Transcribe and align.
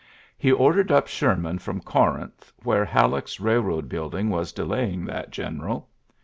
He 0.35 0.51
ordered 0.51 0.91
up 0.91 1.05
Sherman 1.05 1.59
from 1.59 1.79
Corinth 1.79 2.51
where 2.63 2.85
Hal 2.85 3.09
leck's 3.11 3.39
railroad 3.39 3.87
building 3.87 4.31
was 4.31 4.51
delaying 4.51 5.05
that 5.05 5.29
general. 5.29 5.89